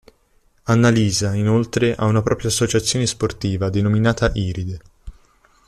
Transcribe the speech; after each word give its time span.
Annalisa, 0.63 1.35
inoltre, 1.35 1.93
ha 1.93 2.05
una 2.07 2.23
propria 2.23 2.49
associazione 2.49 3.05
sportiva 3.05 3.69
denominata 3.69 4.31
"Iride". 4.33 4.81